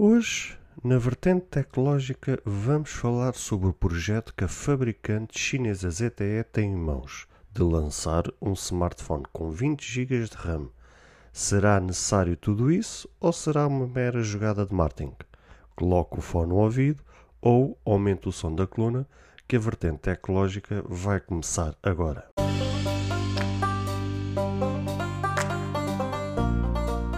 Hoje, 0.00 0.56
na 0.84 0.96
vertente 0.96 1.46
tecnológica, 1.46 2.40
vamos 2.44 2.90
falar 2.90 3.34
sobre 3.34 3.68
o 3.68 3.72
projeto 3.72 4.32
que 4.32 4.44
a 4.44 4.48
fabricante 4.48 5.36
chinesa 5.36 5.90
ZTE 5.90 6.44
tem 6.52 6.70
em 6.70 6.76
mãos 6.76 7.26
de 7.52 7.64
lançar 7.64 8.22
um 8.40 8.52
smartphone 8.52 9.24
com 9.32 9.50
20 9.50 9.82
GB 9.82 10.22
de 10.22 10.36
RAM. 10.36 10.68
Será 11.32 11.80
necessário 11.80 12.36
tudo 12.36 12.70
isso 12.70 13.10
ou 13.18 13.32
será 13.32 13.66
uma 13.66 13.88
mera 13.88 14.22
jogada 14.22 14.64
de 14.64 14.72
marketing? 14.72 15.16
Coloque 15.74 16.20
o 16.20 16.22
fone 16.22 16.50
no 16.50 16.58
ouvido 16.58 17.02
ou 17.42 17.76
aumente 17.84 18.28
o 18.28 18.32
som 18.32 18.54
da 18.54 18.68
coluna 18.68 19.04
que 19.48 19.56
a 19.56 19.58
vertente 19.58 19.98
tecnológica 19.98 20.80
vai 20.88 21.18
começar 21.18 21.74
agora. 21.82 22.28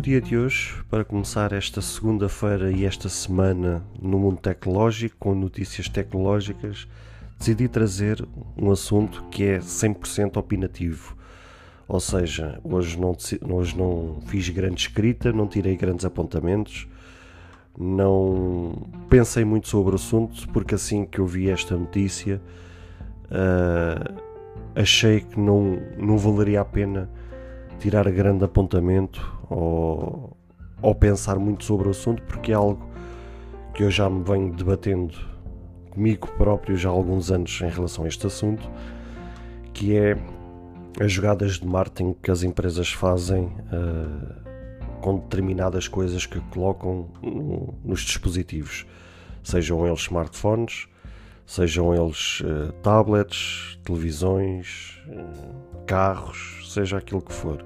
No 0.00 0.04
dia 0.04 0.18
de 0.18 0.34
hoje, 0.34 0.82
para 0.88 1.04
começar 1.04 1.52
esta 1.52 1.82
segunda-feira 1.82 2.72
e 2.72 2.86
esta 2.86 3.06
semana 3.06 3.84
no 4.00 4.18
mundo 4.18 4.38
tecnológico, 4.38 5.14
com 5.18 5.34
notícias 5.34 5.90
tecnológicas, 5.90 6.88
decidi 7.38 7.68
trazer 7.68 8.26
um 8.56 8.70
assunto 8.70 9.22
que 9.24 9.44
é 9.44 9.58
100% 9.58 10.38
opinativo. 10.38 11.14
Ou 11.86 12.00
seja, 12.00 12.58
hoje 12.64 12.98
não, 12.98 13.14
hoje 13.54 13.76
não 13.76 14.22
fiz 14.26 14.48
grande 14.48 14.80
escrita, 14.80 15.34
não 15.34 15.46
tirei 15.46 15.76
grandes 15.76 16.06
apontamentos, 16.06 16.88
não 17.78 18.88
pensei 19.10 19.44
muito 19.44 19.68
sobre 19.68 19.92
o 19.92 19.96
assunto, 19.96 20.48
porque 20.48 20.76
assim 20.76 21.04
que 21.04 21.18
eu 21.18 21.26
vi 21.26 21.50
esta 21.50 21.76
notícia, 21.76 22.40
uh, 23.26 24.18
achei 24.74 25.20
que 25.20 25.38
não, 25.38 25.78
não 25.98 26.16
valeria 26.16 26.62
a 26.62 26.64
pena 26.64 27.10
tirar 27.80 28.08
grande 28.10 28.44
apontamento 28.44 29.20
ou, 29.48 30.36
ou 30.82 30.94
pensar 30.94 31.38
muito 31.38 31.64
sobre 31.64 31.88
o 31.88 31.90
assunto, 31.90 32.22
porque 32.24 32.52
é 32.52 32.54
algo 32.54 32.88
que 33.74 33.82
eu 33.82 33.90
já 33.90 34.08
me 34.08 34.22
venho 34.22 34.52
debatendo 34.52 35.14
comigo 35.90 36.28
próprio 36.36 36.76
já 36.76 36.88
há 36.88 36.92
alguns 36.92 37.30
anos 37.30 37.60
em 37.62 37.68
relação 37.68 38.04
a 38.04 38.08
este 38.08 38.26
assunto, 38.26 38.70
que 39.72 39.96
é 39.96 40.16
as 41.00 41.10
jogadas 41.10 41.58
de 41.58 41.66
marketing 41.66 42.14
que 42.22 42.30
as 42.30 42.42
empresas 42.42 42.92
fazem 42.92 43.44
uh, 43.44 45.00
com 45.00 45.18
determinadas 45.18 45.88
coisas 45.88 46.26
que 46.26 46.38
colocam 46.50 47.08
no, 47.22 47.74
nos 47.82 48.00
dispositivos, 48.00 48.86
sejam 49.42 49.86
eles 49.86 50.00
smartphones, 50.00 50.86
sejam 51.46 51.94
eles 51.94 52.40
uh, 52.40 52.72
tablets, 52.82 53.78
televisões, 53.82 55.00
uh, 55.08 55.84
carros, 55.86 56.59
seja 56.70 56.98
aquilo 56.98 57.20
que 57.20 57.32
for. 57.32 57.64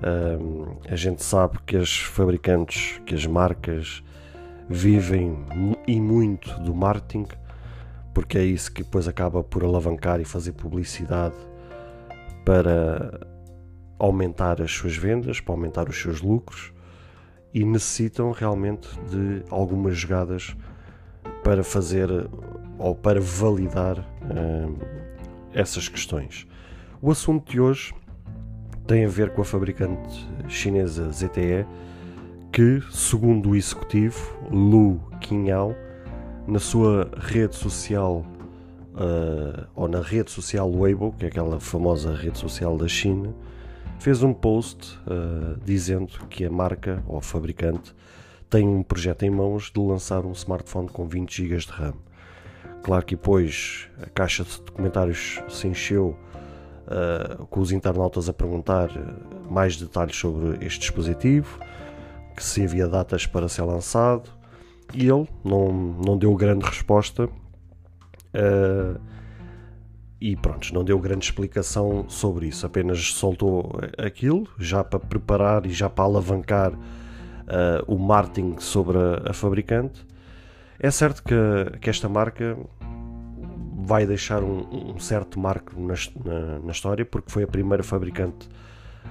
Um, 0.00 0.76
a 0.88 0.96
gente 0.96 1.22
sabe 1.22 1.58
que 1.66 1.76
as 1.76 1.98
fabricantes, 1.98 3.00
que 3.04 3.14
as 3.14 3.26
marcas 3.26 4.02
vivem 4.68 5.44
e 5.86 6.00
muito 6.00 6.50
do 6.60 6.74
marketing, 6.74 7.26
porque 8.14 8.38
é 8.38 8.44
isso 8.44 8.72
que 8.72 8.82
depois 8.82 9.08
acaba 9.08 9.42
por 9.42 9.64
alavancar 9.64 10.20
e 10.20 10.24
fazer 10.24 10.52
publicidade 10.52 11.34
para 12.44 13.26
aumentar 13.98 14.62
as 14.62 14.70
suas 14.70 14.96
vendas, 14.96 15.40
para 15.40 15.54
aumentar 15.54 15.88
os 15.88 16.00
seus 16.00 16.20
lucros 16.20 16.72
e 17.52 17.64
necessitam 17.64 18.30
realmente 18.30 18.88
de 19.08 19.42
algumas 19.50 19.96
jogadas 19.96 20.56
para 21.42 21.64
fazer 21.64 22.08
ou 22.78 22.94
para 22.94 23.20
validar 23.20 24.04
essas 25.52 25.88
questões. 25.88 26.46
O 27.00 27.10
assunto 27.10 27.50
de 27.50 27.60
hoje 27.60 27.94
tem 28.88 29.04
a 29.04 29.08
ver 29.08 29.30
com 29.34 29.42
a 29.42 29.44
fabricante 29.44 30.26
chinesa 30.48 31.10
ZTE, 31.12 31.66
que, 32.50 32.82
segundo 32.90 33.50
o 33.50 33.54
executivo 33.54 34.18
Lu 34.50 34.98
Qingyao, 35.20 35.76
na 36.46 36.58
sua 36.58 37.10
rede 37.18 37.54
social 37.54 38.24
uh, 38.94 39.68
ou 39.76 39.88
na 39.88 40.00
rede 40.00 40.30
social 40.30 40.72
Weibo, 40.74 41.14
que 41.18 41.26
é 41.26 41.28
aquela 41.28 41.60
famosa 41.60 42.14
rede 42.14 42.38
social 42.38 42.78
da 42.78 42.88
China, 42.88 43.34
fez 43.98 44.22
um 44.22 44.32
post 44.32 44.98
uh, 45.06 45.60
dizendo 45.62 46.26
que 46.30 46.46
a 46.46 46.50
marca 46.50 47.04
ou 47.06 47.18
a 47.18 47.22
fabricante 47.22 47.94
tem 48.48 48.66
um 48.66 48.82
projeto 48.82 49.22
em 49.24 49.30
mãos 49.30 49.70
de 49.70 49.78
lançar 49.78 50.24
um 50.24 50.32
smartphone 50.32 50.88
com 50.88 51.06
20 51.06 51.46
GB 51.46 51.56
de 51.58 51.70
RAM. 51.70 51.94
Claro 52.82 53.04
que 53.04 53.16
depois 53.16 53.90
a 54.00 54.08
caixa 54.08 54.44
de 54.44 54.58
comentários 54.72 55.42
se 55.46 55.68
encheu 55.68 56.16
uh, 56.88 57.46
com 57.46 57.60
os 57.60 57.70
internautas 57.70 58.28
a 58.28 58.32
perguntar 58.32 58.90
mais 59.48 59.76
detalhes 59.76 60.16
sobre 60.16 60.64
este 60.64 60.80
dispositivo, 60.80 61.58
que 62.34 62.42
se 62.42 62.64
havia 62.64 62.88
datas 62.88 63.26
para 63.26 63.48
ser 63.48 63.62
lançado, 63.62 64.30
e 64.94 65.08
ele 65.08 65.28
não, 65.44 65.72
não 65.72 66.16
deu 66.16 66.34
grande 66.34 66.64
resposta. 66.64 67.24
Uh, 68.34 69.00
e 70.20 70.34
pronto, 70.34 70.74
não 70.74 70.82
deu 70.82 70.98
grande 70.98 71.24
explicação 71.24 72.08
sobre 72.08 72.48
isso, 72.48 72.66
apenas 72.66 73.12
soltou 73.12 73.78
aquilo 73.96 74.48
já 74.58 74.82
para 74.82 74.98
preparar 74.98 75.64
e 75.64 75.70
já 75.70 75.88
para 75.88 76.04
alavancar 76.04 76.72
uh, 76.72 77.84
o 77.86 77.96
marketing 77.96 78.56
sobre 78.58 78.98
a, 78.98 79.30
a, 79.30 79.32
fabricante. 79.32 80.04
É 80.80 80.90
certo 80.90 81.22
que, 81.22 81.78
que 81.80 81.88
esta 81.88 82.08
marca 82.08 82.56
vai 83.88 84.04
deixar 84.04 84.42
um, 84.42 84.92
um 84.94 85.00
certo 85.00 85.40
marco 85.40 85.72
na, 85.80 85.94
na, 86.22 86.58
na, 86.58 86.72
história, 86.72 87.06
porque 87.06 87.32
foi 87.32 87.44
a 87.44 87.46
primeira 87.46 87.82
fabricante 87.82 88.46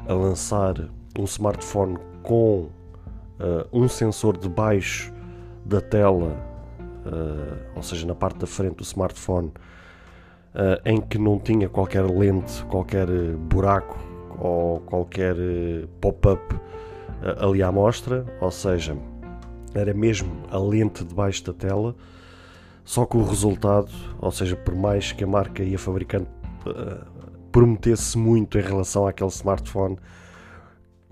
a 0.08 0.14
lançar 0.14 0.76
um 1.18 1.24
smartphone 1.24 1.98
com 2.22 2.70
uh, 3.40 3.68
um 3.74 3.88
sensor 3.88 4.38
debaixo 4.38 5.12
da 5.66 5.82
tela, 5.82 6.38
uh, 7.08 7.58
ou 7.76 7.82
seja, 7.82 8.06
na 8.06 8.14
parte 8.14 8.38
da 8.38 8.46
frente 8.46 8.76
do 8.76 8.84
smartphone, 8.84 9.48
uh, 9.48 10.80
em 10.86 11.02
que 11.02 11.18
não 11.18 11.40
tinha 11.40 11.68
qualquer 11.68 12.06
lente, 12.06 12.64
qualquer 12.66 13.08
buraco 13.36 13.98
ou 14.38 14.80
qualquer 14.82 15.36
pop-up 16.00 16.56
ali 17.40 17.64
à 17.64 17.72
mostra, 17.72 18.24
ou 18.40 18.52
seja, 18.52 18.96
era 19.74 19.92
mesmo 19.92 20.32
a 20.52 20.60
lente 20.60 21.04
debaixo 21.04 21.44
da 21.46 21.54
tela 21.54 21.96
só 22.88 23.06
que 23.06 23.18
o 23.18 23.24
resultado, 23.26 23.92
ou 24.18 24.32
seja, 24.32 24.56
por 24.56 24.74
mais 24.74 25.12
que 25.12 25.22
a 25.22 25.28
marca 25.28 25.62
e 25.62 25.76
a 25.76 25.78
fabricante 25.78 26.30
uh, 26.66 27.06
prometesse 27.52 28.18
muito 28.18 28.58
em 28.58 28.62
relação 28.62 29.06
àquele 29.06 29.30
smartphone, 29.30 29.98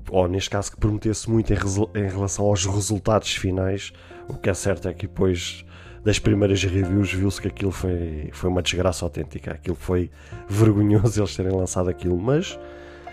ou 0.09 0.25
neste 0.29 0.49
caso 0.49 0.71
que 0.71 0.77
prometesse 0.77 1.29
muito 1.29 1.51
em, 1.51 1.57
em, 1.57 2.07
relação 2.07 2.45
aos 2.45 2.65
resultados 2.65 3.35
finais, 3.35 3.91
o 4.29 4.35
que 4.35 4.49
é 4.49 4.53
certo 4.53 4.87
é 4.87 4.93
que 4.93 5.05
depois 5.05 5.65
das 6.01 6.17
primeiras 6.17 6.63
reviews 6.63 7.11
viu-se 7.11 7.41
que 7.41 7.49
aquilo 7.49 7.73
foi, 7.73 8.29
foi 8.31 8.49
uma 8.49 8.61
desgraça 8.61 9.03
autêntica. 9.03 9.51
Aquilo 9.51 9.75
foi 9.75 10.09
vergonhoso 10.47 11.19
eles 11.19 11.35
terem 11.35 11.51
lançado 11.51 11.89
aquilo, 11.89 12.17
mas 12.17 12.57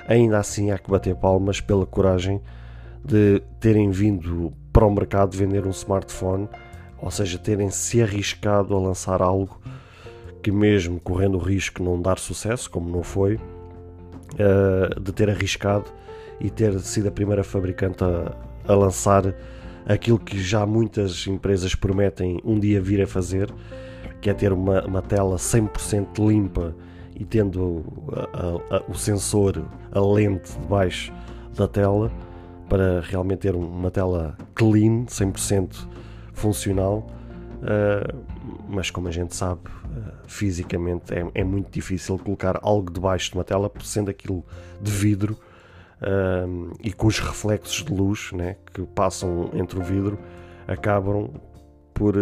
ainda 0.07 0.39
assim 0.39 0.71
há 0.71 0.79
que 0.79 0.89
bater 0.89 1.17
palmas 1.17 1.61
pela 1.61 1.85
coragem 1.85 2.41
de 3.05 3.43
terem 3.59 3.91
vindo 3.91 4.53
para 4.73 4.87
o 4.87 4.95
mercado 4.95 5.37
vender 5.37 5.67
um 5.67 5.71
smartphone 5.71 6.49
ou 7.03 7.11
seja, 7.11 7.37
terem 7.37 7.69
se 7.69 8.01
arriscado 8.01 8.75
a 8.75 8.79
lançar 8.79 9.21
algo 9.21 9.61
que, 10.41 10.53
mesmo 10.53 11.01
correndo 11.01 11.35
o 11.35 11.41
risco 11.41 11.79
de 11.79 11.85
não 11.85 12.01
dar 12.01 12.19
sucesso, 12.19 12.71
como 12.71 12.89
não 12.89 13.03
foi, 13.03 13.35
uh, 13.35 15.01
de 15.01 15.13
ter 15.13 15.29
arriscado 15.29 15.87
e 16.41 16.49
ter 16.49 16.79
sido 16.81 17.09
a 17.09 17.11
primeira 17.11 17.43
fabricante 17.43 18.05
a, 18.05 18.33
a 18.67 18.75
lançar 18.75 19.35
aquilo 19.85 20.19
que 20.19 20.41
já 20.41 20.65
muitas 20.65 21.27
empresas 21.27 21.75
prometem 21.75 22.41
um 22.45 22.59
dia 22.59 22.81
vir 22.81 23.03
a 23.03 23.07
fazer, 23.07 23.53
que 24.21 24.31
é 24.31 24.35
ter 24.35 24.53
uma, 24.53 24.85
uma 24.85 25.03
tela 25.03 25.37
100% 25.37 26.25
limpa 26.25 26.75
e 27.17 27.25
tendo 27.25 27.85
a, 28.13 28.77
a, 28.77 28.83
o 28.89 28.95
sensor, 28.95 29.65
a 29.91 30.01
lente 30.01 30.57
debaixo 30.61 31.13
da 31.55 31.67
tela, 31.67 32.13
para 32.69 33.01
realmente 33.01 33.41
ter 33.41 33.57
uma 33.57 33.91
tela 33.91 34.37
clean, 34.55 35.05
100% 35.07 35.89
funcional, 36.33 37.07
uh, 37.63 38.25
mas 38.69 38.91
como 38.91 39.09
a 39.09 39.11
gente 39.11 39.35
sabe, 39.35 39.61
uh, 39.67 40.13
fisicamente 40.27 41.15
é, 41.15 41.25
é, 41.35 41.45
muito 41.45 41.71
difícil 41.71 42.19
colocar 42.19 42.59
algo 42.63 42.91
debaixo 42.91 43.31
de 43.31 43.39
uma 43.39 43.45
tela, 43.45 43.71
sendo 43.83 44.11
aquilo 44.11 44.45
de 44.81 44.91
vidro 44.91 45.39
uh, 46.01 46.73
e 46.81 46.93
com 46.93 47.07
os 47.07 47.19
reflexos 47.19 47.85
de 47.85 47.93
luz 47.93 48.33
né, 48.33 48.57
que 48.73 48.83
passam 48.83 49.51
entre 49.55 49.79
o 49.79 49.83
vidro 49.83 50.19
acabam 50.67 51.31
por 51.95 52.15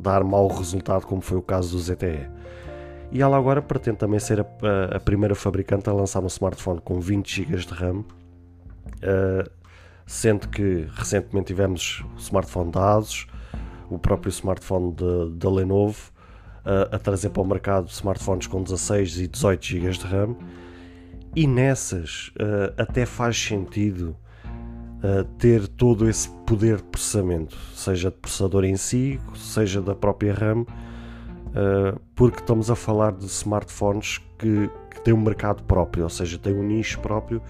dar 0.00 0.24
mau 0.24 0.48
resultado, 0.48 1.06
como 1.06 1.20
foi 1.20 1.36
o 1.36 1.42
caso 1.42 1.76
do 1.76 1.82
ZTE. 1.82 2.28
E 3.10 3.20
ela 3.20 3.36
agora 3.36 3.60
pretende 3.60 3.98
também 3.98 4.18
ser 4.18 4.40
a, 4.40 4.46
a, 4.96 4.98
primeira 5.00 5.34
fabricante 5.34 5.88
a 5.90 5.92
lançar 5.92 6.22
um 6.22 6.28
smartphone 6.28 6.80
com 6.80 6.98
20 6.98 7.44
GB 7.44 7.56
de 7.56 7.74
RAM, 7.74 8.04
sendo 10.06 10.48
que 10.48 10.86
recentemente 10.94 11.48
tivemos 11.48 12.02
o 12.16 12.18
smartphone 12.18 12.70
da 12.70 12.94
ASUS, 12.94 13.26
o 13.94 13.98
próprio 13.98 14.30
smartphone 14.30 14.94
da 15.36 15.50
Lenovo, 15.50 16.10
uh, 16.64 16.94
a 16.94 16.98
trazer 16.98 17.30
para 17.30 17.42
o 17.42 17.46
mercado 17.46 17.88
smartphones 17.88 18.46
com 18.46 18.62
16 18.62 19.18
e 19.18 19.28
18 19.28 19.64
GB 19.64 19.90
de 19.90 20.06
RAM, 20.06 20.36
e 21.34 21.46
nessas 21.46 22.28
uh, 22.36 22.72
até 22.76 23.06
faz 23.06 23.36
sentido 23.36 24.16
ter 25.36 25.66
todo 25.66 26.08
esse 26.08 26.28
poder 26.46 26.76
de 26.76 26.84
processamento, 26.84 27.58
seja 27.74 28.08
de 28.08 28.16
processador 28.18 28.64
em 28.64 28.76
si, 28.76 29.18
seja 29.34 29.82
da 29.82 29.96
própria 29.96 30.32
RAM 30.32 30.64
uh, 31.52 32.00
porque 32.14 32.40
estamos 32.40 32.70
a 32.70 32.76
falar 32.76 33.12
de 33.12 33.26
smartphones 33.26 34.18
que, 34.38 34.70
que 34.90 35.00
têm 35.02 35.14
um 35.14 35.20
mercado 35.20 35.62
próprio, 35.64 36.04
ou 36.04 36.10
seja, 36.10 36.38
têm 36.38 36.54
um 36.54 36.62
nicho 36.62 36.98
próprio 37.00 37.42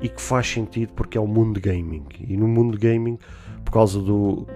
e 0.00 0.08
que 0.08 0.20
faz 0.20 0.48
sentido 0.48 0.92
porque 0.94 1.18
é 1.18 1.20
o 1.20 1.26
mundo 1.26 1.60
gaming. 1.60 2.06
E 2.20 2.36
no 2.36 2.48
mundo 2.48 2.78
gaming, 2.78 3.18
por 3.64 3.72
causa 3.72 4.00
do, 4.00 4.46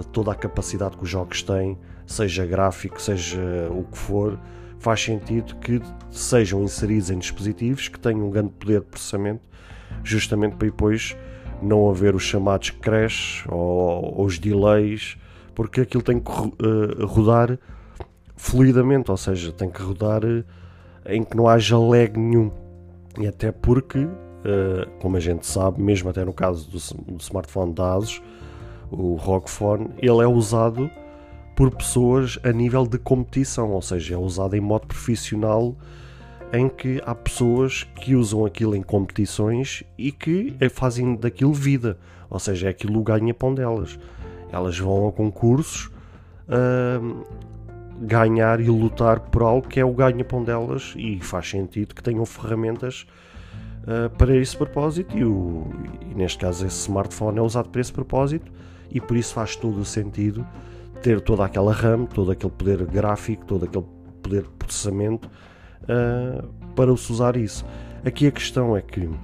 de 0.00 0.08
toda 0.08 0.32
a 0.32 0.34
capacidade 0.34 0.96
que 0.96 1.04
os 1.04 1.08
jogos 1.08 1.42
têm, 1.42 1.78
seja 2.06 2.46
gráfico, 2.46 3.00
seja 3.00 3.40
o 3.70 3.84
que 3.84 3.98
for, 3.98 4.38
faz 4.78 5.02
sentido 5.02 5.56
que 5.56 5.80
sejam 6.10 6.62
inseridos 6.62 7.10
em 7.10 7.18
dispositivos 7.18 7.88
que 7.88 7.98
tenham 7.98 8.26
um 8.26 8.30
grande 8.30 8.50
poder 8.50 8.80
de 8.80 8.86
processamento, 8.86 9.42
justamente 10.04 10.56
para 10.56 10.68
depois 10.68 11.16
não 11.62 11.88
haver 11.88 12.14
os 12.14 12.22
chamados 12.22 12.70
crash 12.70 13.44
ou, 13.48 14.18
ou 14.18 14.24
os 14.26 14.38
delays 14.38 15.16
porque 15.56 15.80
aquilo 15.80 16.02
tem 16.02 16.20
que 16.20 16.30
uh, 16.30 17.06
rodar 17.06 17.58
fluidamente, 18.36 19.10
ou 19.10 19.16
seja, 19.16 19.50
tem 19.50 19.70
que 19.70 19.80
rodar 19.82 20.22
uh, 20.22 20.44
em 21.06 21.24
que 21.24 21.34
não 21.34 21.48
haja 21.48 21.78
lag 21.78 22.16
nenhum. 22.16 22.52
E 23.18 23.26
até 23.26 23.50
porque, 23.50 24.00
uh, 24.00 24.86
como 25.00 25.16
a 25.16 25.20
gente 25.20 25.46
sabe, 25.46 25.82
mesmo 25.82 26.10
até 26.10 26.26
no 26.26 26.34
caso 26.34 26.70
do, 26.70 27.14
do 27.14 27.22
smartphone 27.22 27.72
da 27.72 27.94
ASUS, 27.94 28.22
o 28.90 29.14
ROG 29.14 29.48
Phone, 29.48 29.88
ele 29.98 30.22
é 30.22 30.26
usado 30.26 30.90
por 31.54 31.70
pessoas 31.74 32.38
a 32.44 32.52
nível 32.52 32.86
de 32.86 32.98
competição, 32.98 33.70
ou 33.70 33.82
seja, 33.82 34.14
é 34.14 34.18
usado 34.18 34.54
em 34.54 34.60
modo 34.60 34.86
profissional 34.86 35.74
em 36.52 36.68
que 36.68 37.02
há 37.04 37.14
pessoas 37.14 37.84
que 37.96 38.14
usam 38.14 38.44
aquilo 38.44 38.76
em 38.76 38.82
competições 38.82 39.82
e 39.98 40.12
que 40.12 40.54
fazem 40.70 41.16
daquilo 41.16 41.52
vida, 41.52 41.98
ou 42.30 42.38
seja, 42.38 42.68
é 42.68 42.70
aquilo 42.70 43.00
o 43.00 43.02
ganha-pão 43.02 43.54
delas. 43.54 43.98
Elas 44.52 44.78
vão 44.78 45.08
a 45.08 45.12
concursos 45.12 45.90
uh, 46.48 47.26
ganhar 48.00 48.60
e 48.60 48.68
lutar 48.68 49.20
por 49.20 49.42
algo 49.42 49.66
que 49.66 49.80
é 49.80 49.84
o 49.84 49.92
ganha-pão 49.92 50.44
delas 50.44 50.94
e 50.96 51.18
faz 51.20 51.48
sentido 51.50 51.94
que 51.94 52.02
tenham 52.02 52.24
ferramentas 52.24 53.06
uh, 53.82 54.10
para 54.16 54.36
esse 54.36 54.56
propósito 54.56 55.16
e, 55.16 55.24
o, 55.24 55.66
e, 56.02 56.14
neste 56.14 56.38
caso 56.38 56.66
esse 56.66 56.80
smartphone 56.82 57.38
é 57.38 57.42
usado 57.42 57.68
para 57.70 57.80
esse 57.80 57.92
propósito 57.92 58.52
e 58.90 59.00
por 59.00 59.16
isso 59.16 59.34
faz 59.34 59.56
todo 59.56 59.80
o 59.80 59.84
sentido 59.84 60.46
ter 61.02 61.20
toda 61.20 61.44
aquela 61.44 61.72
RAM, 61.72 62.06
todo 62.06 62.30
aquele 62.30 62.52
poder 62.52 62.84
gráfico, 62.86 63.44
todo 63.44 63.64
aquele 63.64 63.84
poder 64.22 64.42
de 64.42 64.48
processamento 64.50 65.30
uh, 65.82 66.46
para 66.74 66.96
se 66.96 67.12
usar 67.12 67.36
isso. 67.36 67.64
Aqui 68.04 68.26
a 68.26 68.32
questão 68.32 68.76
é 68.76 68.82
que, 68.82 69.00
uh, 69.00 69.18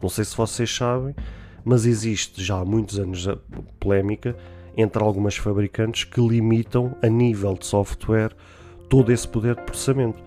não 0.00 0.08
sei 0.08 0.24
se 0.24 0.36
vocês 0.36 0.74
sabem, 0.74 1.14
mas 1.64 1.84
existe 1.84 2.42
já 2.42 2.58
há 2.58 2.64
muitos 2.64 2.98
anos 2.98 3.28
a 3.28 3.36
polémica 3.78 4.36
entre 4.76 5.02
algumas 5.02 5.36
fabricantes 5.36 6.04
que 6.04 6.20
limitam 6.20 6.96
a 7.02 7.08
nível 7.08 7.54
de 7.54 7.66
software 7.66 8.34
todo 8.88 9.12
esse 9.12 9.26
poder 9.26 9.56
de 9.56 9.62
processamento. 9.62 10.22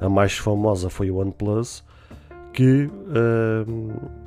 A 0.00 0.08
mais 0.08 0.36
famosa 0.36 0.90
foi 0.90 1.10
o 1.10 1.16
OnePlus, 1.16 1.82
que 2.52 2.86
uh, 2.86 4.23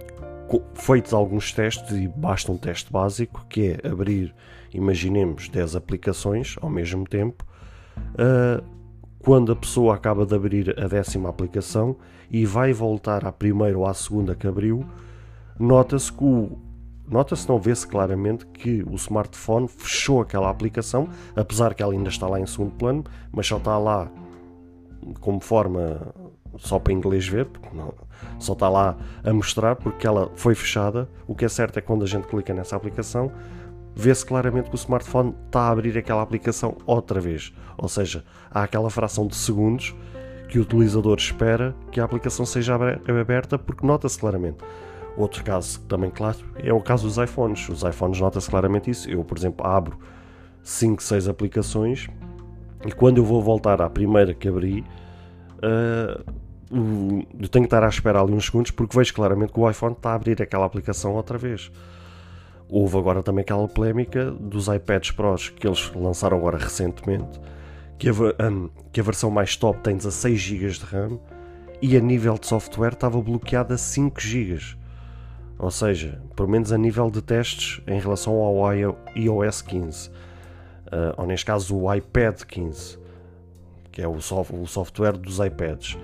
feitos 0.73 1.13
alguns 1.13 1.51
testes, 1.51 1.91
e 1.91 2.07
basta 2.07 2.51
um 2.51 2.57
teste 2.57 2.91
básico, 2.91 3.45
que 3.49 3.77
é 3.83 3.87
abrir, 3.87 4.33
imaginemos, 4.73 5.49
10 5.49 5.75
aplicações 5.75 6.55
ao 6.61 6.69
mesmo 6.69 7.05
tempo. 7.05 7.45
Uh, 7.97 8.63
quando 9.19 9.51
a 9.51 9.55
pessoa 9.55 9.95
acaba 9.95 10.25
de 10.25 10.35
abrir 10.35 10.79
a 10.79 10.87
décima 10.87 11.29
aplicação 11.29 11.97
e 12.29 12.45
vai 12.45 12.71
voltar 12.71 13.25
à 13.25 13.31
primeira 13.31 13.77
ou 13.77 13.85
à 13.85 13.93
segunda 13.93 14.35
que 14.35 14.47
abriu, 14.47 14.85
nota-se 15.59 16.11
que 16.11 16.23
o 16.23 16.57
nota-se, 17.09 17.47
não 17.47 17.57
vê-se 17.57 17.87
claramente 17.87 18.45
que 18.47 18.83
o 18.83 18.95
smartphone 18.95 19.67
fechou 19.67 20.21
aquela 20.21 20.49
aplicação, 20.49 21.07
apesar 21.35 21.73
que 21.73 21.81
ela 21.81 21.93
ainda 21.93 22.09
está 22.09 22.27
lá 22.27 22.39
em 22.39 22.45
segundo 22.45 22.71
plano, 22.75 23.03
mas 23.31 23.47
só 23.47 23.57
está 23.57 23.77
lá 23.77 24.11
como 25.21 25.39
forma 25.39 26.13
só 26.57 26.79
para 26.79 26.93
inglês 26.93 27.27
ver, 27.27 27.45
porque 27.45 27.75
não, 27.75 27.93
só 28.39 28.53
está 28.53 28.69
lá 28.69 28.97
a 29.23 29.33
mostrar 29.33 29.75
porque 29.75 30.05
ela 30.05 30.31
foi 30.35 30.55
fechada. 30.55 31.09
O 31.27 31.35
que 31.35 31.45
é 31.45 31.49
certo 31.49 31.77
é 31.77 31.81
que 31.81 31.87
quando 31.87 32.03
a 32.03 32.07
gente 32.07 32.27
clica 32.27 32.53
nessa 32.53 32.75
aplicação, 32.75 33.31
vê-se 33.95 34.25
claramente 34.25 34.69
que 34.69 34.75
o 34.75 34.77
smartphone 34.77 35.35
está 35.45 35.61
a 35.61 35.69
abrir 35.69 35.97
aquela 35.97 36.21
aplicação 36.21 36.77
outra 36.85 37.19
vez. 37.19 37.53
Ou 37.77 37.89
seja, 37.89 38.23
há 38.51 38.63
aquela 38.63 38.89
fração 38.89 39.27
de 39.27 39.35
segundos 39.35 39.95
que 40.49 40.59
o 40.59 40.61
utilizador 40.61 41.17
espera 41.17 41.75
que 41.91 41.99
a 41.99 42.05
aplicação 42.05 42.45
seja 42.45 42.75
aberta 42.75 43.57
porque 43.57 43.85
nota-se 43.85 44.17
claramente. 44.19 44.57
Outro 45.17 45.43
caso 45.43 45.79
também 45.81 46.11
claro 46.11 46.37
é 46.55 46.71
o 46.71 46.79
caso 46.79 47.07
dos 47.07 47.17
iPhones. 47.17 47.67
Os 47.69 47.83
iPhones 47.83 48.19
nota-se 48.19 48.49
claramente 48.49 48.89
isso. 48.91 49.09
Eu, 49.09 49.23
por 49.23 49.37
exemplo, 49.37 49.65
abro 49.65 49.97
5, 50.61 51.01
6 51.01 51.27
aplicações 51.27 52.07
e 52.85 52.91
quando 52.91 53.17
eu 53.17 53.25
vou 53.25 53.41
voltar 53.41 53.81
à 53.81 53.89
primeira 53.89 54.33
que 54.33 54.47
abri, 54.47 54.85
uh, 55.57 56.23
eu 56.71 57.47
tenho 57.47 57.63
que 57.63 57.67
estar 57.67 57.83
a 57.83 57.87
esperar 57.87 58.21
ali 58.21 58.33
uns 58.33 58.45
segundos 58.45 58.71
porque 58.71 58.97
vejo 58.97 59.13
claramente 59.13 59.53
que 59.53 59.59
o 59.59 59.69
iPhone 59.69 59.93
está 59.93 60.11
a 60.11 60.15
abrir 60.15 60.41
aquela 60.41 60.65
aplicação 60.65 61.13
outra 61.13 61.37
vez. 61.37 61.71
Houve 62.69 62.97
agora 62.97 63.23
também 63.23 63.41
aquela 63.41 63.67
polémica 63.67 64.31
dos 64.31 64.67
iPads 64.67 65.11
Pros 65.11 65.49
que 65.49 65.65
eles 65.65 65.91
lançaram 65.95 66.37
agora 66.37 66.57
recentemente, 66.57 67.39
que 67.97 68.09
a, 68.09 68.13
um, 68.13 68.69
que 68.91 68.99
a 68.99 69.03
versão 69.03 69.31
mais 69.31 69.55
top 69.55 69.79
tem 69.79 69.95
16 69.95 70.39
GB 70.39 70.69
de 70.69 70.85
RAM 70.85 71.19
e 71.81 71.95
a 71.95 71.99
nível 71.99 72.37
de 72.37 72.47
software 72.47 72.93
estava 72.93 73.21
bloqueada 73.21 73.75
a 73.75 73.77
5 73.77 74.19
GB. 74.19 74.59
Ou 75.59 75.71
seja, 75.71 76.21
pelo 76.35 76.49
menos 76.49 76.71
a 76.71 76.77
nível 76.77 77.09
de 77.09 77.21
testes 77.21 77.81
em 77.87 77.99
relação 77.99 78.33
ao 78.35 78.73
iOS 79.15 79.61
15, 79.61 80.09
uh, 80.09 80.11
ou 81.17 81.25
neste 81.25 81.45
caso 81.45 81.75
o 81.75 81.93
iPad 81.93 82.41
15, 82.43 82.99
que 83.91 84.01
é 84.01 84.07
o, 84.07 84.17
o 84.17 84.67
software 84.67 85.13
dos 85.13 85.39
iPads. 85.39 85.97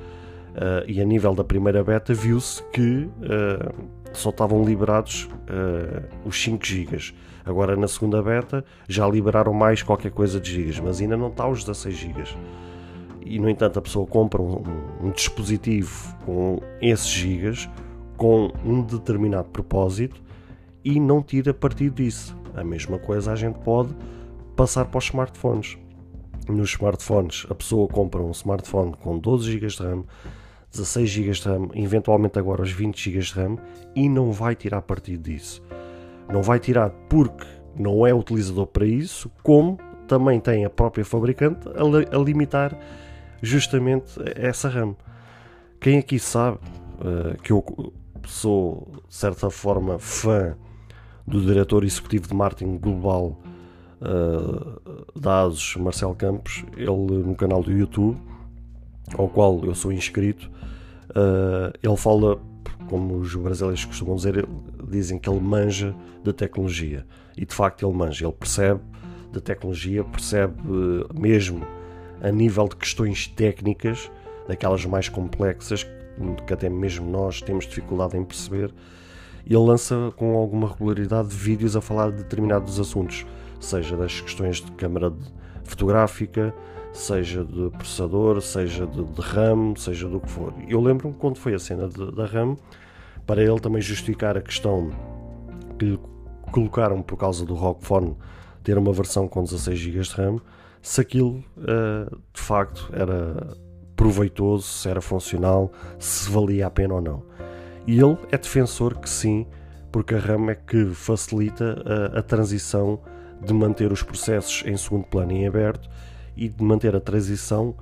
Uh, 0.53 0.85
e 0.87 1.01
a 1.01 1.05
nível 1.05 1.33
da 1.33 1.43
primeira 1.43 1.83
beta 1.83 2.13
viu-se 2.13 2.63
que 2.65 3.09
uh, 3.09 3.73
só 4.13 4.29
estavam 4.29 4.63
liberados 4.63 5.27
uh, 5.49 6.07
os 6.25 6.41
5 6.41 6.63
GB. 6.63 7.13
Agora 7.43 7.75
na 7.75 7.87
segunda 7.87 8.21
beta 8.21 8.63
já 8.87 9.07
liberaram 9.07 9.51
mais 9.51 9.81
qualquer 9.81 10.11
coisa 10.11 10.39
de 10.39 10.51
gigas, 10.51 10.79
mas 10.79 11.01
ainda 11.01 11.17
não 11.17 11.29
está 11.29 11.47
os 11.47 11.63
16 11.63 11.95
GB. 11.95 12.23
E 13.25 13.39
no 13.39 13.49
entanto 13.49 13.79
a 13.79 13.81
pessoa 13.81 14.05
compra 14.05 14.41
um, 14.41 14.61
um 15.01 15.11
dispositivo 15.11 16.15
com 16.25 16.59
esses 16.79 17.07
gigas 17.07 17.67
com 18.15 18.51
um 18.63 18.83
determinado 18.83 19.49
propósito 19.49 20.21
e 20.83 20.99
não 20.99 21.21
tira 21.21 21.53
partido 21.53 21.95
disso. 21.95 22.37
A 22.53 22.63
mesma 22.63 22.99
coisa 22.99 23.31
a 23.31 23.35
gente 23.35 23.57
pode 23.59 23.95
passar 24.55 24.85
para 24.85 24.99
os 24.99 25.05
smartphones. 25.05 25.77
Nos 26.47 26.71
smartphones, 26.71 27.47
a 27.49 27.55
pessoa 27.55 27.87
compra 27.87 28.21
um 28.21 28.31
smartphone 28.31 28.93
com 29.01 29.17
12 29.17 29.51
GB 29.51 29.67
de 29.67 29.77
RAM, 29.81 30.03
16 30.73 31.09
GB 31.09 31.31
de 31.31 31.41
RAM, 31.47 31.69
eventualmente 31.75 32.39
agora 32.39 32.63
os 32.63 32.71
20 32.71 33.11
GB 33.11 33.19
de 33.19 33.33
RAM 33.33 33.57
e 33.95 34.09
não 34.09 34.31
vai 34.31 34.55
tirar 34.55 34.81
partido 34.81 35.23
disso. 35.23 35.61
Não 36.27 36.41
vai 36.41 36.59
tirar 36.59 36.89
porque 37.07 37.45
não 37.77 38.05
é 38.05 38.13
utilizador 38.13 38.65
para 38.67 38.85
isso, 38.85 39.31
como 39.43 39.77
também 40.07 40.39
tem 40.39 40.65
a 40.65 40.69
própria 40.69 41.05
fabricante 41.05 41.67
a, 41.69 42.17
a 42.17 42.19
limitar 42.19 42.77
justamente 43.41 44.13
essa 44.35 44.67
RAM. 44.67 44.95
Quem 45.79 45.99
aqui 45.99 46.17
sabe 46.17 46.57
uh, 46.99 47.39
que 47.41 47.51
eu 47.51 47.93
sou, 48.25 48.87
de 49.07 49.15
certa 49.15 49.49
forma, 49.49 49.99
fã 49.99 50.55
do 51.27 51.41
diretor 51.41 51.83
executivo 51.83 52.27
de 52.27 52.33
marketing 52.33 52.77
global 52.77 53.39
uh, 54.01 55.19
da 55.19 55.41
ASUS, 55.41 55.75
Marcelo 55.77 56.15
Campos, 56.15 56.63
ele 56.75 56.89
no 56.89 57.35
canal 57.35 57.61
do 57.61 57.71
YouTube, 57.71 58.17
ao 59.17 59.27
qual 59.27 59.63
eu 59.63 59.75
sou 59.75 59.91
inscrito, 59.91 60.49
uh, 61.09 61.73
ele 61.81 61.97
fala, 61.97 62.39
como 62.89 63.17
os 63.17 63.35
brasileiros 63.35 63.85
costumam 63.85 64.15
dizer, 64.15 64.47
dizem 64.89 65.19
que 65.19 65.29
ele 65.29 65.39
manja 65.39 65.95
de 66.23 66.33
tecnologia. 66.33 67.05
E 67.37 67.45
de 67.45 67.53
facto 67.53 67.85
ele 67.85 67.95
manja, 67.95 68.25
ele 68.25 68.33
percebe 68.33 68.81
de 69.31 69.41
tecnologia, 69.41 70.03
percebe 70.03 70.55
uh, 70.67 71.19
mesmo 71.19 71.65
a 72.21 72.31
nível 72.31 72.67
de 72.67 72.75
questões 72.75 73.27
técnicas, 73.27 74.09
daquelas 74.47 74.85
mais 74.85 75.09
complexas, 75.09 75.85
que 76.45 76.53
até 76.53 76.69
mesmo 76.69 77.09
nós 77.09 77.41
temos 77.41 77.65
dificuldade 77.65 78.17
em 78.17 78.23
perceber, 78.23 78.73
ele 79.45 79.57
lança 79.57 80.13
com 80.15 80.35
alguma 80.35 80.69
regularidade 80.69 81.29
vídeos 81.35 81.75
a 81.75 81.81
falar 81.81 82.11
de 82.11 82.17
determinados 82.17 82.79
assuntos, 82.79 83.25
seja 83.59 83.97
das 83.97 84.21
questões 84.21 84.61
de 84.61 84.71
câmara 84.73 85.13
fotográfica, 85.63 86.53
seja 86.93 87.43
de 87.43 87.69
processador, 87.71 88.39
seja 88.41 88.85
de, 88.85 89.03
de 89.03 89.21
RAM, 89.21 89.75
seja 89.75 90.07
do 90.07 90.19
que 90.19 90.29
for. 90.29 90.53
Eu 90.67 90.79
lembro-me 90.79 91.13
quando 91.15 91.37
foi 91.37 91.55
a 91.55 91.59
cena 91.59 91.87
da 91.87 92.25
RAM, 92.25 92.55
para 93.25 93.41
ele 93.41 93.59
também 93.59 93.81
justificar 93.81 94.37
a 94.37 94.41
questão 94.41 94.91
que 95.77 95.85
lhe 95.85 95.99
colocaram 96.51 97.01
por 97.01 97.17
causa 97.17 97.45
do 97.45 97.55
ROG 97.55 97.79
Phone 97.81 98.15
ter 98.63 98.77
uma 98.77 98.93
versão 98.93 99.27
com 99.27 99.43
16 99.43 99.77
GB 99.77 99.99
de 100.01 100.09
RAM, 100.11 100.39
se 100.81 101.01
aquilo 101.01 101.43
uh, 101.57 102.15
de 102.33 102.41
facto 102.41 102.89
era 102.93 103.57
proveitoso, 103.95 104.63
se 104.63 104.87
era 104.87 105.01
funcional, 105.01 105.71
se 105.97 106.29
valia 106.29 106.67
a 106.67 106.69
pena 106.69 106.93
ou 106.93 107.01
não. 107.01 107.23
E 107.87 107.99
ele 107.99 108.17
é 108.31 108.37
defensor 108.37 108.97
que 108.97 109.09
sim, 109.09 109.45
porque 109.91 110.15
a 110.15 110.19
RAM 110.19 110.49
é 110.49 110.55
que 110.55 110.85
facilita 110.93 111.83
a, 112.13 112.19
a 112.19 112.21
transição 112.21 112.99
de 113.41 113.53
manter 113.53 113.91
os 113.91 114.03
processos 114.03 114.63
em 114.65 114.77
segundo 114.77 115.05
plano 115.05 115.31
em 115.31 115.47
aberto 115.47 115.89
e 116.35 116.49
de 116.49 116.63
manter 116.63 116.95
a 116.95 116.99
transição 116.99 117.75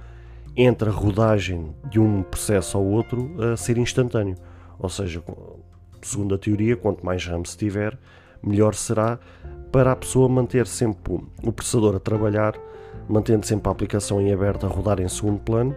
entre 0.55 0.89
a 0.89 0.91
rodagem 0.91 1.73
de 1.89 1.99
um 1.99 2.23
processo 2.23 2.77
ao 2.77 2.83
outro 2.83 3.31
a 3.41 3.57
ser 3.57 3.77
instantâneo. 3.77 4.35
Ou 4.79 4.89
seja, 4.89 5.23
segundo 6.01 6.35
a 6.35 6.37
teoria, 6.37 6.75
quanto 6.75 7.05
mais 7.05 7.25
RAM 7.25 7.45
se 7.45 7.57
tiver, 7.57 7.97
melhor 8.43 8.73
será 8.73 9.19
para 9.71 9.91
a 9.91 9.95
pessoa 9.95 10.27
manter 10.27 10.67
sempre 10.67 11.21
o 11.43 11.51
processador 11.51 11.95
a 11.95 11.99
trabalhar, 11.99 12.55
mantendo 13.07 13.45
sempre 13.45 13.69
a 13.69 13.71
aplicação 13.71 14.19
em 14.19 14.33
aberto 14.33 14.65
a 14.65 14.69
rodar 14.69 14.99
em 14.99 15.07
segundo 15.07 15.39
plano 15.39 15.75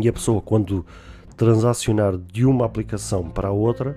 e 0.00 0.08
a 0.08 0.12
pessoa, 0.12 0.40
quando 0.40 0.84
transacionar 1.36 2.16
de 2.16 2.44
uma 2.44 2.66
aplicação 2.66 3.28
para 3.30 3.48
a 3.48 3.52
outra, 3.52 3.96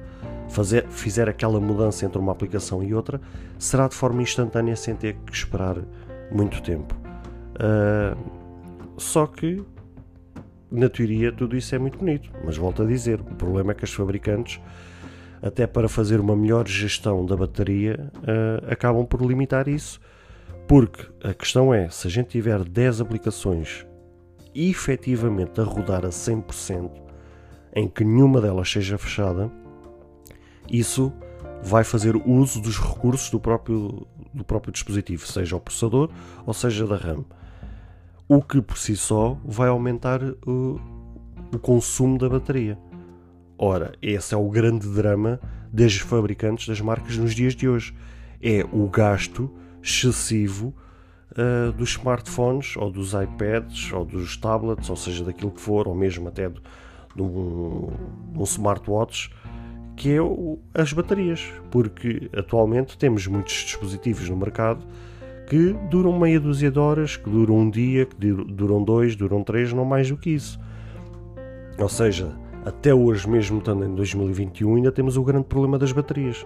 fazer, 0.50 0.88
fizer 0.89 1.27
aquela 1.27 1.60
mudança 1.60 2.05
entre 2.05 2.20
uma 2.20 2.31
aplicação 2.31 2.84
e 2.84 2.93
outra, 2.93 3.20
será 3.58 3.88
de 3.88 3.96
forma 3.96 4.22
instantânea 4.22 4.75
sem 4.75 4.96
ter 4.96 5.15
que 5.25 5.34
esperar 5.34 5.77
muito 6.31 6.62
tempo. 6.62 7.00
Uh, 7.55 8.17
só 8.98 9.27
que, 9.27 9.63
na 10.70 10.89
teoria, 10.89 11.31
tudo 11.31 11.58
isso 11.58 11.74
é 11.75 11.79
muito 11.79 11.98
bonito, 11.98 12.31
mas 12.46 12.58
volto 12.58 12.84
a 12.84 12.86
dizer: 12.86 13.20
o 13.20 13.36
problema 13.36 13.72
é 13.72 13.75
que 13.75 13.86
as 13.86 13.91
fabricantes, 13.91 14.62
até 15.41 15.67
para 15.67 15.89
fazer 15.89 16.20
uma 16.20 16.36
melhor 16.36 16.67
gestão 16.67 17.25
da 17.25 17.36
bateria, 17.36 18.12
uh, 18.17 18.72
acabam 18.72 19.05
por 19.05 19.22
limitar 19.22 19.67
isso. 19.67 20.00
Porque 20.67 21.05
a 21.24 21.34
questão 21.34 21.74
é: 21.74 21.89
se 21.89 22.08
a 22.08 22.10
gente 22.10 22.29
tiver 22.29 22.63
10 22.63 23.01
aplicações 23.01 23.86
efetivamente 24.53 25.60
a 25.60 25.63
rodar 25.63 26.05
a 26.05 26.10
100%, 26.10 26.91
em 27.74 27.88
que 27.88 28.03
nenhuma 28.03 28.41
delas 28.41 28.70
seja 28.70 28.98
fechada, 28.98 29.51
isso 30.70 31.12
vai 31.63 31.84
fazer 31.84 32.15
uso 32.15 32.62
dos 32.62 32.77
recursos 32.77 33.29
do 33.29 33.39
próprio, 33.39 34.05
do 34.34 34.43
próprio 34.43 34.72
dispositivo, 34.72 35.25
seja 35.25 35.55
o 35.55 35.60
processador 35.60 36.10
ou 36.46 36.53
seja 36.53 36.86
da 36.88 36.96
RAM. 36.96 37.24
O 38.33 38.41
que 38.41 38.61
por 38.61 38.77
si 38.77 38.95
só 38.95 39.38
vai 39.43 39.67
aumentar 39.67 40.23
o, 40.47 40.79
o 41.53 41.59
consumo 41.59 42.17
da 42.17 42.29
bateria. 42.29 42.79
Ora, 43.57 43.91
esse 44.01 44.33
é 44.33 44.38
o 44.38 44.50
grande 44.50 44.88
drama 44.88 45.38
das 45.69 45.97
fabricantes 45.97 46.65
das 46.65 46.79
marcas 46.79 47.17
nos 47.17 47.35
dias 47.35 47.53
de 47.53 47.67
hoje. 47.67 47.93
É 48.41 48.65
o 48.71 48.88
gasto 48.88 49.51
excessivo 49.83 50.73
uh, 51.33 51.73
dos 51.73 51.89
smartphones 51.89 52.77
ou 52.77 52.89
dos 52.89 53.11
iPads 53.11 53.91
ou 53.91 54.05
dos 54.05 54.38
tablets, 54.38 54.89
ou 54.89 54.95
seja, 54.95 55.25
daquilo 55.25 55.51
que 55.51 55.59
for, 55.59 55.85
ou 55.85 55.93
mesmo 55.93 56.29
até 56.29 56.47
de, 56.47 57.21
um, 57.21 57.89
um 58.33 58.43
smartwatch, 58.43 59.29
que 59.97 60.09
é 60.09 60.21
o, 60.21 60.57
as 60.73 60.93
baterias, 60.93 61.51
porque 61.69 62.29
atualmente 62.33 62.97
temos 62.97 63.27
muitos 63.27 63.55
dispositivos 63.55 64.29
no 64.29 64.38
mercado 64.38 64.88
que 65.51 65.74
duram 65.89 66.17
meia 66.17 66.39
dúzia 66.39 66.72
de 66.72 66.79
horas, 66.79 67.17
que 67.17 67.29
duram 67.29 67.58
um 67.58 67.70
dia, 67.70 68.05
que 68.05 68.15
duram 68.15 68.81
dois, 68.81 69.17
duram 69.17 69.43
três, 69.43 69.74
não 69.74 69.84
mais 69.84 70.08
do 70.10 70.15
que 70.15 70.29
isso. 70.29 70.58
Ou 71.77 71.89
seja, 71.89 72.34
até 72.63 72.93
hoje, 72.93 73.29
mesmo 73.29 73.58
estando 73.58 73.84
em 73.84 73.93
2021, 73.93 74.77
ainda 74.77 74.93
temos 74.93 75.17
o 75.17 75.24
grande 75.25 75.48
problema 75.48 75.77
das 75.77 75.91
baterias. 75.91 76.46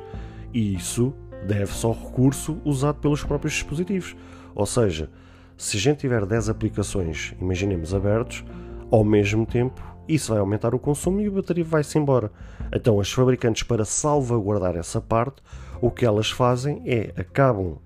E 0.52 0.74
isso 0.74 1.14
deve-se 1.48 1.86
ao 1.86 1.94
recurso 1.94 2.58
usado 2.66 2.98
pelos 3.00 3.24
próprios 3.24 3.54
dispositivos. 3.54 4.16
Ou 4.56 4.66
seja, 4.66 5.08
se 5.56 5.78
a 5.78 5.80
gente 5.80 6.00
tiver 6.00 6.26
10 6.26 6.50
aplicações, 6.50 7.36
imaginemos 7.40 7.94
abertos, 7.94 8.44
ao 8.90 9.04
mesmo 9.04 9.46
tempo, 9.46 9.84
isso 10.08 10.32
vai 10.32 10.40
aumentar 10.40 10.74
o 10.74 10.80
consumo 10.80 11.22
e 11.22 11.28
a 11.28 11.32
bateria 11.32 11.64
vai-se 11.64 11.96
embora. 11.96 12.32
Então, 12.74 13.00
as 13.00 13.12
fabricantes, 13.12 13.62
para 13.62 13.86
salvaguardar 13.86 14.76
essa 14.76 15.00
parte, 15.00 15.44
o 15.80 15.92
que 15.92 16.08
elas 16.08 16.32
fazem 16.32 16.82
é 16.88 17.14
acabam 17.16 17.78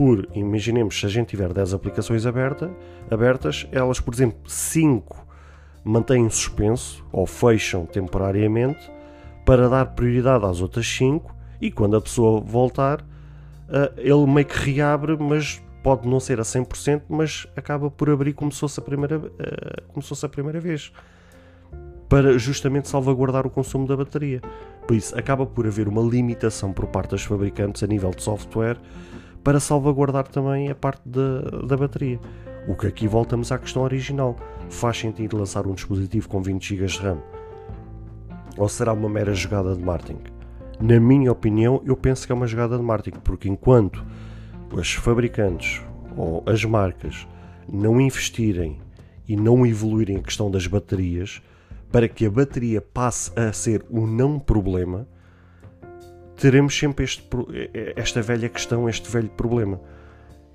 por, 0.00 0.26
imaginemos, 0.34 0.98
se 0.98 1.04
a 1.04 1.10
gente 1.10 1.28
tiver 1.28 1.52
10 1.52 1.74
aplicações 1.74 2.24
aberta, 2.24 2.70
abertas, 3.10 3.68
elas, 3.70 4.00
por 4.00 4.14
exemplo, 4.14 4.38
5 4.46 5.26
mantêm 5.84 6.26
suspenso 6.30 7.04
ou 7.12 7.26
fecham 7.26 7.84
temporariamente 7.84 8.90
para 9.44 9.68
dar 9.68 9.84
prioridade 9.94 10.46
às 10.46 10.62
outras 10.62 10.86
5 10.88 11.36
e 11.60 11.70
quando 11.70 11.98
a 11.98 12.00
pessoa 12.00 12.40
voltar, 12.40 13.04
eh, 13.68 13.92
ele 13.98 14.26
meio 14.26 14.46
que 14.46 14.72
reabre, 14.72 15.18
mas 15.18 15.62
pode 15.82 16.08
não 16.08 16.18
ser 16.18 16.40
a 16.40 16.44
100%, 16.44 17.02
mas 17.06 17.46
acaba 17.54 17.90
por 17.90 18.08
abrir 18.08 18.32
como 18.32 18.50
se 18.50 18.60
fosse 18.60 18.80
a 18.80 18.82
primeira, 18.82 19.18
uh, 19.18 19.82
como 19.88 20.00
se 20.00 20.08
fosse 20.08 20.24
a 20.24 20.30
primeira 20.30 20.60
vez, 20.60 20.94
para 22.08 22.38
justamente 22.38 22.88
salvaguardar 22.88 23.46
o 23.46 23.50
consumo 23.50 23.86
da 23.86 23.98
bateria. 23.98 24.40
Por 24.86 24.96
isso, 24.96 25.14
acaba 25.18 25.44
por 25.44 25.66
haver 25.66 25.88
uma 25.88 26.00
limitação 26.00 26.72
por 26.72 26.86
parte 26.86 27.10
dos 27.10 27.22
fabricantes 27.22 27.82
a 27.82 27.86
nível 27.86 28.12
de 28.12 28.22
software 28.22 28.78
para 29.42 29.60
salvaguardar 29.60 30.28
também 30.28 30.68
a 30.70 30.74
parte 30.74 31.02
da, 31.06 31.40
da 31.66 31.76
bateria. 31.76 32.20
O 32.68 32.74
que 32.74 32.86
aqui 32.86 33.08
voltamos 33.08 33.50
à 33.50 33.58
questão 33.58 33.82
original. 33.82 34.36
Faz 34.68 34.98
sentido 34.98 35.36
lançar 35.36 35.66
um 35.66 35.74
dispositivo 35.74 36.28
com 36.28 36.42
20 36.42 36.76
GB 36.76 36.86
de 36.86 36.98
RAM? 36.98 37.18
Ou 38.56 38.68
será 38.68 38.92
uma 38.92 39.08
mera 39.08 39.32
jogada 39.34 39.74
de 39.74 39.82
marketing? 39.82 40.20
Na 40.80 40.98
minha 41.00 41.32
opinião, 41.32 41.82
eu 41.84 41.96
penso 41.96 42.26
que 42.26 42.32
é 42.32 42.34
uma 42.34 42.46
jogada 42.46 42.76
de 42.76 42.82
marketing, 42.82 43.20
porque 43.20 43.48
enquanto 43.48 44.04
os 44.72 44.92
fabricantes 44.92 45.82
ou 46.16 46.42
as 46.46 46.64
marcas 46.64 47.26
não 47.70 48.00
investirem 48.00 48.78
e 49.28 49.36
não 49.36 49.66
evoluírem 49.66 50.16
a 50.16 50.22
questão 50.22 50.50
das 50.50 50.66
baterias 50.66 51.42
para 51.90 52.08
que 52.08 52.26
a 52.26 52.30
bateria 52.30 52.80
passe 52.80 53.32
a 53.38 53.52
ser 53.52 53.84
o 53.90 54.06
não 54.06 54.38
problema, 54.38 55.06
teremos 56.40 56.76
sempre 56.76 57.04
este, 57.04 57.22
esta 57.94 58.22
velha 58.22 58.48
questão, 58.48 58.88
este 58.88 59.10
velho 59.10 59.28
problema, 59.28 59.78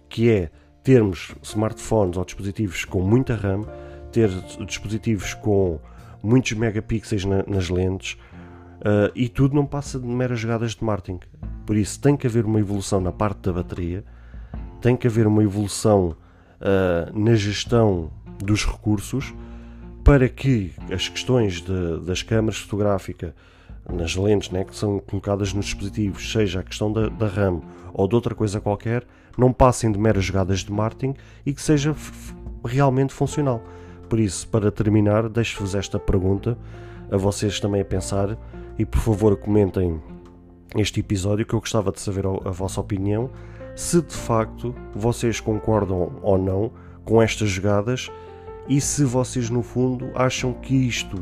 que 0.10 0.32
é 0.32 0.50
termos 0.84 1.34
smartphones 1.44 2.18
ou 2.18 2.26
dispositivos 2.26 2.84
com 2.86 3.02
muita 3.02 3.36
RAM, 3.36 3.66
ter 4.12 4.30
dispositivos 4.66 5.36
com 5.36 5.80
muitos 6.24 6.54
megapixels 6.54 7.26
na, 7.26 7.44
nas 7.48 7.70
lentes, 7.70 8.14
uh, 8.80 9.12
e 9.14 9.30
tudo 9.30 9.56
não 9.56 9.66
passa 9.66 10.00
de 10.00 10.08
meras 10.08 10.40
jogadas 10.40 10.74
de 10.74 10.84
marketing. 10.84 11.20
Por 11.68 11.76
isso 11.76 12.02
tem 12.02 12.18
que 12.18 12.26
haver 12.26 12.46
uma 12.46 12.60
evolução 12.60 13.00
na 13.00 13.12
parte 13.12 13.42
da 13.42 13.54
bateria, 13.54 14.04
tem 14.82 14.98
que 14.98 15.06
haver 15.06 15.28
uma 15.28 15.44
evolução 15.44 16.18
uh, 16.62 17.20
na 17.20 17.36
gestão 17.36 18.12
dos 18.40 18.66
recursos 18.66 19.34
para 20.04 20.28
que 20.28 20.74
as 20.92 21.08
questões 21.08 21.62
de, 21.62 22.00
das 22.06 22.24
câmaras 22.24 22.58
fotográficas 22.58 23.34
nas 23.92 24.16
lentes 24.16 24.50
né, 24.50 24.64
que 24.64 24.76
são 24.76 25.00
colocadas 25.00 25.54
nos 25.54 25.66
dispositivos, 25.66 26.32
seja 26.32 26.60
a 26.60 26.64
questão 26.64 26.92
da, 26.92 27.08
da 27.08 27.28
RAM 27.28 27.62
ou 27.94 28.08
de 28.08 28.16
outra 28.16 28.34
coisa 28.34 28.60
qualquer, 28.60 29.06
não 29.38 29.54
passem 29.54 29.92
de 29.92 30.00
meras 30.00 30.26
jogadas 30.26 30.60
de 30.60 30.72
marketing 30.72 31.14
e 31.46 31.54
que 31.54 31.62
seja 31.62 31.96
realmente 32.64 33.14
funcional. 33.14 33.62
Por 34.10 34.20
isso, 34.20 34.48
para 34.48 34.72
terminar, 34.72 35.30
deixo-vos 35.30 35.76
esta 35.76 36.00
pergunta 36.00 36.58
a 37.12 37.18
vocês 37.18 37.60
também 37.60 37.82
a 37.82 37.86
pensar 37.86 38.38
e 38.78 38.86
por 38.86 39.00
favor 39.00 39.36
comentem 39.38 40.02
este 40.76 41.00
episódio 41.00 41.46
que 41.46 41.54
eu 41.54 41.60
gostava 41.60 41.92
de 41.92 42.00
saber 42.00 42.26
a 42.26 42.52
vossa 42.52 42.82
opinião, 42.82 43.30
se 43.76 44.02
de 44.02 44.14
facto 44.14 44.76
vocês 44.94 45.40
concordam 45.40 46.14
ou 46.22 46.38
não 46.38 46.72
com 47.04 47.22
estas 47.22 47.50
jogadas 47.50 48.10
e 48.68 48.82
se 48.82 49.04
vocês 49.04 49.50
no 49.50 49.62
fundo 49.62 50.10
acham 50.16 50.54
que 50.54 50.76
isto 50.76 51.18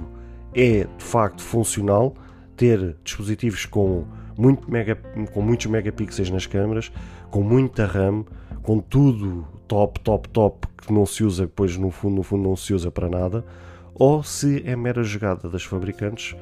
é 0.55 0.87
de 0.97 1.03
facto 1.03 1.41
funcional, 1.41 2.15
ter 2.55 2.95
dispositivos 3.03 3.65
com, 3.65 4.05
muito 4.37 4.69
mega, 4.69 4.95
com 5.33 5.41
muitos 5.41 5.65
megapixels 5.67 6.29
nas 6.29 6.45
câmaras, 6.45 6.91
com 7.29 7.41
muita 7.41 7.85
RAM, 7.85 8.25
com 8.61 8.79
tudo 8.79 9.47
top, 9.67 9.99
top, 9.99 10.29
top, 10.29 10.67
que 10.77 10.93
não 10.93 11.05
se 11.05 11.23
usa, 11.23 11.45
depois 11.45 11.77
no 11.77 11.89
fundo, 11.89 12.15
no 12.17 12.23
fundo 12.23 12.43
não 12.43 12.55
se 12.55 12.73
usa 12.73 12.91
para 12.91 13.09
nada, 13.09 13.45
ou 13.93 14.23
se 14.23 14.63
é 14.65 14.75
mera 14.75 15.03
jogada 15.03 15.49
das 15.49 15.63
fabricantes 15.63 16.35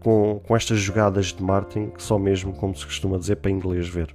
com, 0.00 0.40
com 0.46 0.54
estas 0.54 0.78
jogadas 0.78 1.26
de 1.26 1.42
marketing 1.42 1.90
que 1.90 2.02
só 2.02 2.18
mesmo, 2.18 2.52
como 2.52 2.74
se 2.76 2.84
costuma 2.84 3.18
dizer, 3.18 3.36
para 3.36 3.50
inglês 3.50 3.88
ver. 3.88 4.14